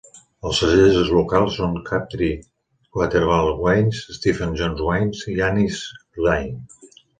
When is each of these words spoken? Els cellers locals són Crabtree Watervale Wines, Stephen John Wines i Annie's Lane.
Els 0.51 0.59
cellers 0.61 1.11
locals 1.17 1.57
són 1.61 1.75
Crabtree 1.89 2.39
Watervale 3.01 3.53
Wines, 3.67 4.01
Stephen 4.19 4.59
John 4.63 4.83
Wines 4.89 5.23
i 5.37 5.39
Annie's 5.51 5.85
Lane. 6.27 6.93